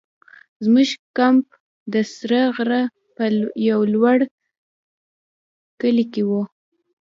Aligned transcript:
زموږ 0.63 0.89
کمپ 1.17 1.45
د 1.93 1.95
سره 2.15 2.39
غره 2.55 2.81
په 3.15 3.23
یو 3.69 3.79
لوړ 3.93 4.19
کلي 5.81 6.05
کې 6.13 6.23
وو. 6.29 6.41